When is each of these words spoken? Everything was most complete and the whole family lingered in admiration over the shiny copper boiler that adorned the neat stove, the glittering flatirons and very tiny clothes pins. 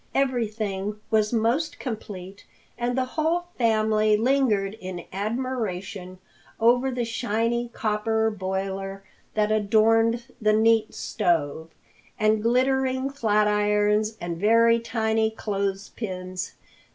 Everything 0.15 0.99
was 1.11 1.31
most 1.31 1.77
complete 1.77 2.43
and 2.75 2.97
the 2.97 3.05
whole 3.05 3.43
family 3.55 4.17
lingered 4.17 4.73
in 4.81 5.05
admiration 5.13 6.17
over 6.59 6.89
the 6.89 7.05
shiny 7.05 7.69
copper 7.71 8.31
boiler 8.31 9.03
that 9.35 9.51
adorned 9.51 10.23
the 10.41 10.53
neat 10.53 10.95
stove, 10.95 11.69
the 12.19 12.29
glittering 12.37 13.11
flatirons 13.11 14.17
and 14.19 14.39
very 14.41 14.79
tiny 14.79 15.29
clothes 15.29 15.89
pins. 15.89 16.53